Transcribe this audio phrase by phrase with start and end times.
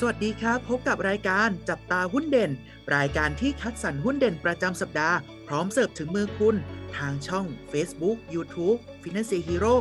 [0.00, 2.50] สวัสดีครับ พบกับรายการจับตาหุ้นเด่น
[2.96, 5.16] รายการที่คัดสรรหุ้นเด่นประจำสัปดาห์
[5.48, 6.56] พร้อมเสิร์ฟถึงมือคุณ
[6.96, 9.76] ทางช่อง Facebook YouTube Finance Hero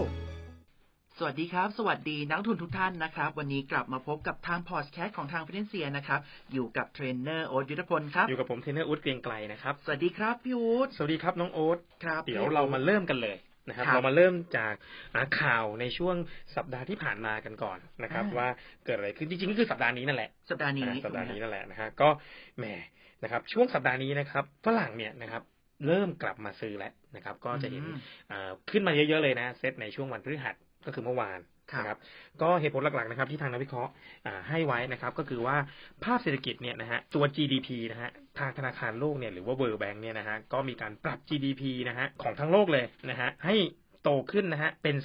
[1.17, 6.19] สวัสดีครับ สวัสดีนักลงทุนทุกท่านนะครับ วันนี้กลับมาพบกับทางพอดแคสต์ของทาง Finansia นะครับ
[6.53, 13.37] อยู่กับเทรนเนอร์โอ๊ตยุทธพลครับ อยู่กับผมเทรนเนอู๊ดเกรียงไกรนะครับ สวัสดีครับพี่อู๊ดสวัสดีครับน้องโอ๊ตครับ เดี๋ยวเรามาเริ่มกันเลย
[13.67, 14.73] นะครับครับ เรามาเริ่มจาก
[15.13, 16.15] อ่าข่าวในช่วง
[16.55, 18.47] สัปดาห์ที่ผ่านมากันก่อนนะครับอ่าว่า
[18.85, 22.09] เกิดอะไรขึ้นจริงๆก็คือสัปดาห์นี้นั่นแหละสัปดาห์นี้อ่าสัปดาห์นี้นั่นแหละนะฮะก็
[22.57, 22.65] แหม
[23.23, 25.43] นะครับ ช่วงสัปดาห์นี้นะครับฝรั่งเนี่ยนะครับ
[25.87, 27.97] เริ่มกลับมาซื้อแล้วนะครับ ก็จะเห็นอืม
[28.31, 31.97] อ่าขึ้นมาเยอะๆเลยนะเซตในช่วงวันพฤหัสก็คือเมื่อวานครับ นะครับ
[32.41, 33.91] ก็เหตุผลหลักๆนะครับที่ทางนักวิเคราะห์
[34.25, 35.57] อ่าให้ไว้นะครับ ก็คือว่า
[36.03, 38.09] ภาพเศรษฐกิจเนี่ยนะฮะตัว GDP นะฮะ
[38.39, 43.55] ทางธนาคารโลกเนี่ยหรือว่า World Bank เนี่ยนะฮะก็มีการปรับ GDP นะฮะของทั้งโลกเลยนะฮะให้
[44.03, 44.95] โตขึ้นนะฮะเป็น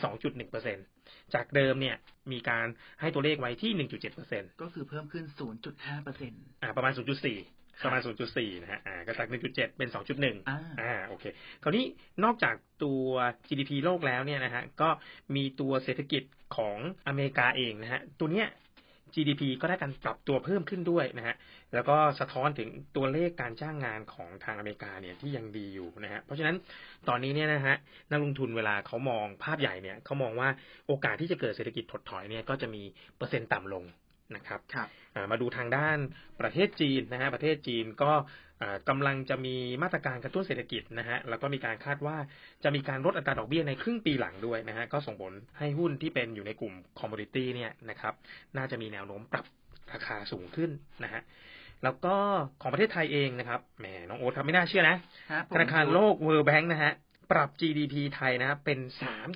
[0.62, 1.96] 2.1%จากเดิมเนี่ย
[2.32, 2.66] มีการ
[3.00, 3.88] ให้ตัวเลขไว้ที่
[4.20, 5.24] 1.7%ก็คือเพิ่มขึ้น
[5.64, 8.00] 0.5เปอร์เซ็นต์อ่าประมาณ 0.4 ประมาณ
[8.32, 11.24] 0.4 นะฮะอ่าก็จาก 1.7 เป็น 2.1อ่าอ่าโอเค
[11.62, 11.84] คราวนี้
[12.24, 12.54] นอกจาก
[12.84, 13.04] ตัว
[13.48, 14.88] GDP โลกแล้วเนี่ยนะฮะก็
[15.36, 16.22] มีตัวเศรษฐกิจ
[16.56, 18.48] ของอเมริกาเองนะฮะตัวเนี้ย
[19.14, 21.34] GDP ก็ได้การปรับตัวเพิ่มขึ้นด้วยนะฮะ
[21.74, 26.56] แล้วก็สะท้อนถึงตัวเลขการจ้างงานของทางอเมริกาเนี่ยที่ยังดีอยู่นะฮะ เพราะฉะนั้น
[27.08, 27.76] ตอนนี้เนี่ยนะฮะ
[28.10, 30.48] นักลงทุนเวลาเขามองภาพใหญ่เนี่ยเขามองว่า
[30.86, 32.82] โอกาสที่จะเกิดเศรษฐกิจถดถอยเนี่ยก็จะมี
[33.16, 33.84] เปอร์เซ็นต์ต่ำลง
[34.36, 35.98] นะครับครับอ่ามาดูทางด้าน
[36.40, 38.12] ประเทศจีนนะฮะประเทศจีนก็
[38.62, 42.16] อ่ากำลังจะมีมาตรการกระตุ้นเศรษฐกิจนะฮะแล้วก็มีการคาดว่า
[42.64, 48.14] จะมีการลดอัตราดอกเบี้ยในครึ่งปีหลังด้วยนะฮะก็ส่งผลให้หุ้นที่เป็นอยู่ในกลุ่ม commodity เนี่ยนะครับ
[48.56, 49.46] น่าจะมีแนวโน้มปรับ
[49.92, 50.70] ราคาสูงขึ้น
[51.04, 51.22] นะฮะ
[51.84, 52.14] แล้วก็
[52.62, 54.96] ของประเทศไทยเองนะครับแหมน้องโอ๊ตครับไม่น่าเชื่อนะ
[55.32, 56.92] ฮะผมธนาคารโลก World Bank นะฮะ
[57.32, 58.78] ปรับ GDP ไทยนะฮะเป็น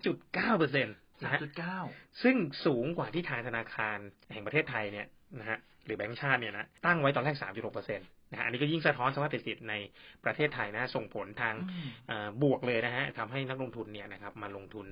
[0.00, 1.40] 3.9เปอร์เซ็นต์ นะฮะ
[1.80, 3.98] 3.9ซึ่งสูงกว่าที่ทางธนาคาร
[4.32, 5.06] แห่งประเทศไทยเนี่ย
[5.40, 9.74] นะฮะหรือแบงก์ชาติเนี่ยนะตั้งไว้ตอนแรก 3.6เปอร์เซ็นต์นะฮะอันนี้ก็ยิ่งสะท้อนสภาพเศรษฐกิจใน
[10.24, 14.86] ประเทศไทยนะส่งผลทางอืมเอ่อบวกเลยนะฮะทำให้นักลงทุนเนี่ยนะครับมาลงทุน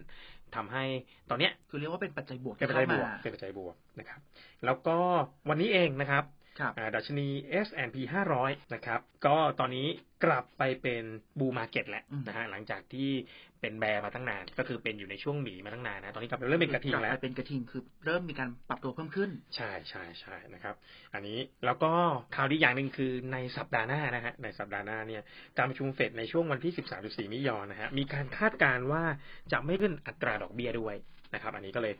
[0.56, 0.84] ทำให้
[1.30, 4.20] ตอนเนี้ยคือเรียกว่าเป็นปัจจัยบวกเป็นที่ปัจจัเข้ายบมาวกเป็นปัจจัยบวกนะครับ
[4.64, 4.96] แล้วก็
[5.48, 6.39] วันนี้เองนะครับครับอ่า
[6.94, 7.26] ดัชนี
[7.66, 7.96] S&P
[8.36, 9.86] 500 นะครับ ก็ตอนนี้
[10.24, 11.04] กลับไปเป็น
[11.38, 13.10] บูมาเก็ตแล้วอืมนะฮะหลังจากที่
[13.60, 20.74] เป็นแบร์มาตั้งนาน ก็คือเป็นอยู่ในช่วงหมีมาตั้งนานนะ ตอนนี้กลับไปเริ่มเป็นกระทิงแล้วลับไปเป็นกระทิงคือเริ่มมีการปรับตัวเพิ่มขึ้น ใช่ใช่ใช่นะครับ
[21.14, 21.92] อันนี้แล้วก็
[22.36, 25.22] ข่าวดีอย่างหนึ่งคือในสัปดาห์หน้านะฮะในสัปดาห์หน้าเนี่ย
[25.58, 26.72] การประชุมเฟดในช่วงวันที่
[27.02, 29.04] 13-14มิถุนายนนะฮะมีการคาดการณ์ว่า
[29.52, 30.96] จะไม่ขึ้นอัตราดอกเบี้ยด้วย
[31.34, 31.94] นะครับ อันนี้ก็เลย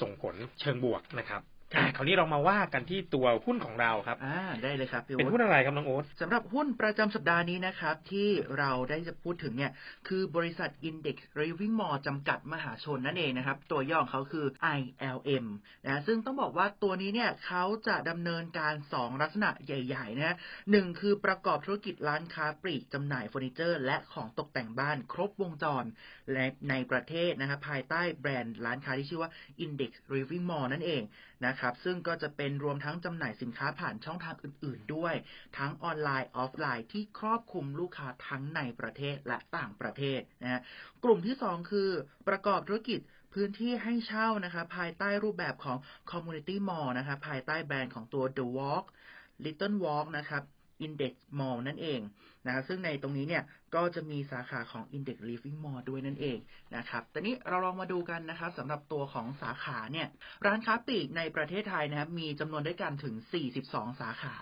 [0.00, 1.40] ส่งผลเชิงบวกนะครับ
[1.74, 8.28] ครับอะคราวนี้เรามาว่ากันที่ตัวหุ้นของเราครับอ่าได้เลยครับพี่เป็นโอ๊หุ้ตนอะไรครับน้องโอ๊ตสำหรับหุ้นประจำสัปดาห์นี้นะครับ ที่
[8.58, 9.72] เราได้จะพูดถึงเนี่ย
[10.08, 14.46] คือบริษัท Index Living Mall จำกัดมหาชนนั่นเองนะครับ ตัวย่อของเขาคือ
[14.78, 15.46] ILM
[15.84, 20.36] นะซึ่งต้องบอกว่าตัวนี้เนี่ยเขาจะดำเนินการ 2 ลักษณะใหญ่ๆนะฮะ
[20.70, 25.84] หนึ่งคือประกอบธุรกิจร้านค้าปลีกจำหน่ายเฟอร์นิเจอร์ และของตกแต่งบ้านครบวงจร
[26.32, 29.30] และในประเทศนะครับภายใต้แบรนด์ร้านค้าที่ชื่อว่า
[29.64, 31.02] Index Living Mall นั่นเอง
[31.46, 35.14] นะครับซึ่งก็จะเป็นรวมทั้งจำหน่ายสินค้าผ่านช่องทางอื่น ๆ ด้วย
[35.58, 40.60] ทั้งออนไลน์ออฟไลน์ที่ครอบคลุมลูกค้าทั้งในประเทศและต่างประเทศนะฮะ
[41.04, 41.90] กลุ่มที่ 2 คือ
[42.28, 43.00] ประกอบธุรกิจ
[43.34, 45.78] พื้นที่ให้เช่านะคะภายใต้รูปแบบของ
[46.10, 48.84] Community Mall นะคะภายใต้แบรนด์ของตัว The Walk
[49.44, 50.42] Little Walk นะครับ
[50.86, 52.00] Index Mall นั่นเอง
[52.46, 53.44] นะครับซึ่งในตรงนี้เนี่ย
[53.74, 56.38] ก็จะมีสาขาของ Index Living Mall ด้วยนั่นเอง
[56.76, 60.08] นะครับตอนนี้เราลองมาดูกันนะครับสำหรับตัวของสาขาเนี่ย
[60.46, 63.14] ร้านค้าปลีกในประเทศไทยนะครับมีจำนวนด้วยกันถึง
[63.58, 64.36] 42 สาขา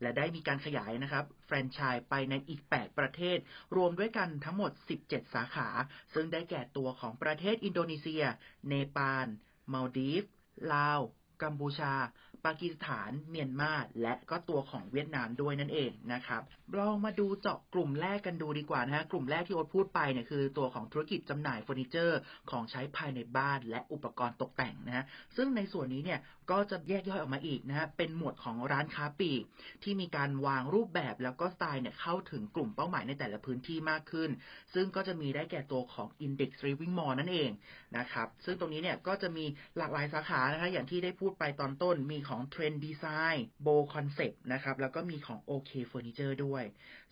[0.00, 3.38] และได้มีการขยายนะครับแฟรนไชส์ไปในอีก 8 ประเทศ
[3.76, 4.72] รวมด้วยกันทั้งหมด
[5.02, 5.68] 17 สาขา
[6.14, 8.24] ซึ่งได้แก่ตัวของประเทศอินโดนีเซีย
[8.68, 9.26] เนปาล
[9.72, 10.24] มัลดีฟส์
[10.72, 11.00] ลาว
[11.42, 11.94] กัมพูชา
[12.44, 13.72] ปากีสถาน เมียนมา
[14.02, 16.42] และก็ตัวของเวียดนามด้วยนั่นเองนะครับ
[16.78, 22.18] ลองมาดูเจาะกลุ่มแรกกันดูดีกว่านะฮะกลุ่มแรกที่โอ๊ตพูดไปเนี่ยคือตัวของธุรกิจจำหน่ายเฟอร์นิเจอร์
[22.50, 25.04] ของใช้ภายในบ้านและอุปกรณ์ตกแต่งนะฮะ
[25.36, 29.42] ซึ่งในส่วนนี้เนี่ยก็จะแยกย่อยออกมาอีกนะฮะเป็นหมวดของร้านค้าปลีก
[29.82, 34.30] ที่มีการวางรูปแบบแล้วก็สไตล์เนี่ยเข้าถึงกลุ่มเป้าหมายในแต่ละพื้นที่มากขึ้น
[34.74, 37.50] ซึ่งก็จะมีได้แก่ตัวของ Index Living Mall นั่นเอง
[37.96, 39.44] นะครับซึ่งตรงนี้เนี่ยก็จะมี
[39.78, 46.64] หลากหลายสาขานะคะอย่างที่ได้พูดไปตอนต้นมีของของ Trend Design Bo Concept นะครับ แล้วก็มีของ OK Furniture ด้วย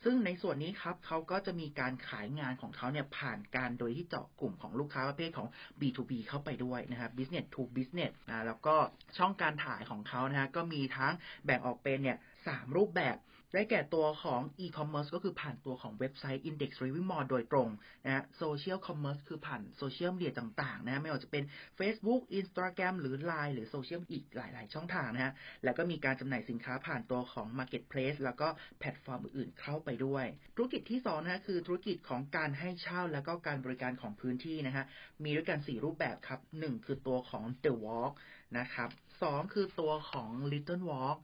[0.04, 5.48] ซึ่งในส่วนนี้ครับเขาก็จะมีการขายงานของเขาเนี่ยผ่านการโดยที่เจาะกลุ่มของลูกค้าประเภทของ
[5.80, 8.76] B2B เข้าไปด้วยนะครับ Business to Business นะแล้วก็
[9.18, 11.12] ช่องการถ่ายของเขานะฮะก็มีทั้ง
[11.44, 12.18] แบ่งออกเป็นเนี่ย
[12.50, 13.18] 3 รูปแบบ
[13.54, 17.68] ได้แก่ตัวของ e-commerce ก็คือผ่านตัวของเว็บไซต์ Index Living Mall โดยตรง
[18.04, 21.44] นะฮะ social commerce คือผ่านโซเชียลมีเดียต่างๆนะฮะไม่ว่าจะเป็น
[21.78, 25.32] Facebook Instagram หรือ Line หรือโซเชียลอีกหลาย ๆ ช่องทางนะฮะ
[25.64, 28.48] แล้วก็มีการจำหน่ายสินค้าผ่านตัวของ Marketplace แล้วก็
[28.78, 34.84] แพลตฟอร์มอื่นๆเข้าไปด้วย ธุรกิจที่2นะฮะคือธุรกิจของการให้เช่าแล้วก็การบริการของพื้นที่นะฮะ
[35.24, 38.12] มีด้วยกัน 4 รูปแบบครับ 1 คือตัวของ The Walk
[38.58, 38.90] นะครับ
[39.22, 41.18] 2คือตัวของ Little Walk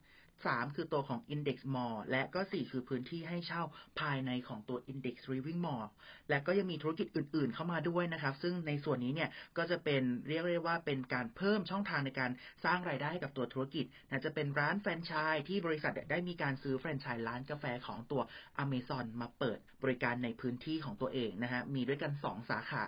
[0.47, 3.63] 3 คือตัวของ Index Mall และก็ 4 คือพื้นที่ให้เช่า
[4.01, 5.87] ภายในของตัว Index Living Mall
[6.31, 12.31] และก็ยังมีธุรกิจอื่น ๆ เข้ามาด้วยนะครับ ซึ่งในส่วนนี้เนี่ยก็จะเป็นเรียกได้ว่าเป็นการเพิ่มช่องทางในการ
[12.65, 18.23] สร้างรายได้ให้กับตัวธุรกิจนะจะเป็นร้านแฟรนไชส์ที่บริษัทได้มีการซื้อแฟรนไชส์ร้านกาแฟของตัว
[18.65, 22.85] Amazon มาเปิดบริการในพื้นที่ของตัวเองนะฮะมีด้วยกัน 2 สาขา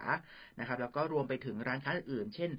[0.60, 2.50] นะครับแล้วก็รวมไปถึงร้านค้าอื่นๆเช่น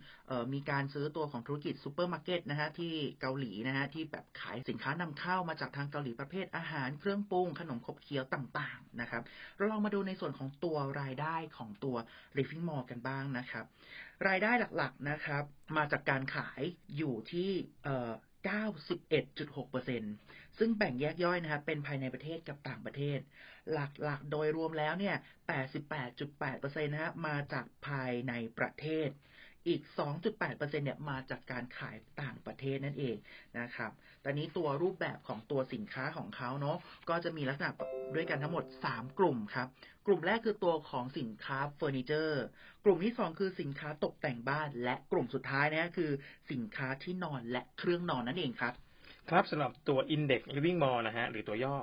[0.54, 9.24] มีการซื้อตัวของธุรกิจซูเปอร์มาร์เก็ตนะฮะที่เกาหลีนะฮะที่แบบขายสินค้านำเข้ามาจากทางเกาหลีประเภทอาหารเครื่องปรุงขนมขบเคี้ยวต่างๆนะครับ
[9.58, 11.96] เราลองมาดูในส่วนของตัวรายได้ของตัว
[12.38, 13.66] Living Mall กันบ้างนะครับ
[14.28, 15.44] รายได้หลักๆนะครับ
[15.78, 16.62] มาจากการขาย
[16.98, 17.88] อยู่ที่
[18.48, 23.20] 91.6%ซึ่งแบ่งแยกย่อยนะครับเป็นภายในประเทศกับต่างประเทศ
[23.74, 23.78] ห
[24.10, 25.16] ลักๆ โดยรวมแล้วเนี่ย
[26.00, 29.10] 88.8%นะฮะมาจากภายในประเทศ
[29.68, 29.82] อีก
[30.32, 33.18] 2.8%เนี่ยมาจากการขายต่างประเทศนั่นเอง
[33.60, 33.92] นะครับ
[34.24, 36.78] ตอนนี้ตัวรูปแบบของตัวสินค้าของเขาเนาะ
[37.10, 37.72] ก็จะมีลักษณะ
[38.16, 39.68] ด้วยกันทั้งหมด 3 กลุ่มครับ
[40.08, 42.44] กลุ่มแรกคือตัวของสินค้าเฟอร์นิเจอร์
[42.86, 46.12] กลุ่มที่ 2 คือสินค้าตกแต่งบ้าน และกลุ่มสุดท้ายนะคือ
[46.52, 48.74] สินค้าที่นอนและเครื่องนอนนั่นเองครับ
[49.30, 51.76] ครับสำหรับตัว Index Living Mall นะฮะหรือตัวย่อ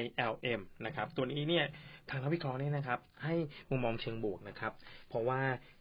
[0.00, 1.64] ILM นะครับ ตัวนี้เนี่ย
[2.10, 3.34] ทางนักวิเคราะห์เนี่ยนะครับ ให้
[3.70, 4.72] มุมมองเชิงบวกนะครับ
[5.08, 5.40] เพราะว่า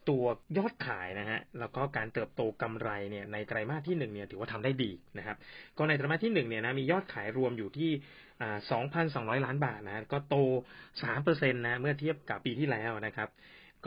[0.09, 0.23] ตัว
[0.57, 5.38] ยอดขายนะฮะแล้วก็การเติบโตกำไรเนี่ยในไตรมาสที่หนึ่งเนี่ยถือว่าทำได้ดีนะครับ
[5.77, 7.91] ก็ในไตรมาสที่หนึ่งเนี่ยนะมียอดขายรวมอยู่ที่
[8.69, 10.35] 2,200 ล้านบาทนะก็โต
[11.01, 13.29] 3%นะเมื่อเทียบกับปีที่แล้วนะครับ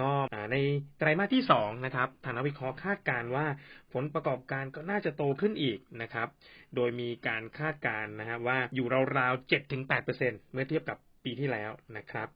[0.00, 0.10] ก็
[0.52, 0.56] ใน
[0.98, 3.46] ไตรมาสที่สองนะครับทานวิเคราะห์คาดการว่า
[3.92, 6.28] ผลประกอบการก็น่าจะโตขึ้นอีกนะครับ
[6.76, 8.86] โดยมีการคาดการนะฮะว่าอยู่
[9.18, 9.50] ราวๆ
[9.90, 12.28] 7-8%เมื่อเทียบกับปีที่แล้วนะครับ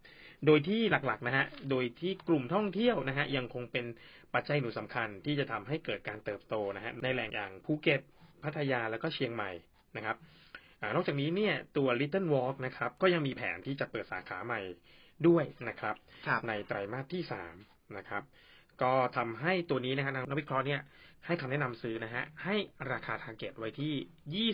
[0.47, 3.87] โดยที่หลักๆนะฮะ โดยที่กลุ่มท่องเที่ยวนะฮะยังคงเป็น
[4.35, 8.01] ปัจจัยหนุนสำคัญที่จะทำให้เกิดการเติบโตนะฮะในแหล่งอย่างภูเก็ต
[8.45, 9.51] พัทยาแล้วก็เชียงใหม่
[9.97, 10.17] นะครับ
[10.81, 14.61] อนอกจากนี้เนี่ยตัว Little Walk นะครับก็ยังมีแผนที่จะเปิดสาขาใหม่
[15.29, 15.95] ด้วยนะครับ
[16.27, 17.55] ครับในไตรมาสที่สาม
[17.97, 18.23] นะครับ
[18.83, 20.81] ก็ทำให้ตัวนี้นะฮะนักวิเคราะห์เนี่ย
[21.27, 22.57] ให้คำแนะนำซื้อนะฮะให้
[22.93, 24.45] ราคาทาร์เก็ตไว้ที่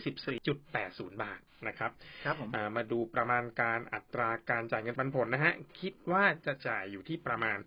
[1.10, 1.90] 24.80 บาทนะครับ
[2.24, 7.58] ครับผมอ่ามาดูประมาณการอัตราการจ่ายเงินปันผลนะฮะคิดว่าจะจ่ายอยู่ที่ประมาณ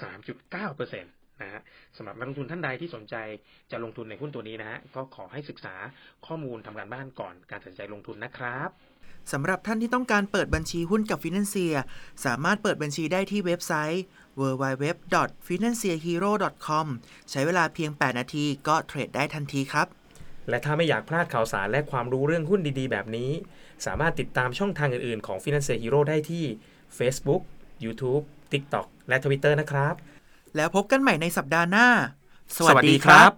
[0.00, 1.60] 3.9%นะฮะ
[1.96, 3.14] สำหรับนักลงทุนท่านใดที่สนใจ
[3.70, 5.74] จะลงทุนในหุ้นตัวนี้นะฮะก็ขอให้ศึกษา
[6.26, 8.70] ข้อมูลทำการบ้านก่อนการตัดสินใจลงทุนนะครับ
[9.32, 11.74] สำหรับท่านที่ต้องการเปิดบัญชีหุ้นกับ Financier
[12.24, 14.02] สามารถเปิดบัญชีได้ที่เว็บไซต์
[14.40, 16.86] www.financierhero.com
[17.30, 19.86] ใช้เวลาเพียง 8 นาทีก็เทรดได้ทันทีครับ
[20.48, 23.30] และถ้าไม่อยากพลาดข่าวสารและความรู้เรื่องหุ้นดีๆ แบบนี้
[23.86, 26.44] สามารถติดตามช่องทางอื่นๆ ของ Finance Hero ได้ที่
[26.98, 27.42] Facebook,
[27.84, 28.22] YouTube,
[28.52, 29.94] TikTok และ Twitter นะครับ
[30.56, 31.88] แล้วพบกันใหม่ในสัปดาห์หน้า
[32.56, 33.30] สวัสดีครับ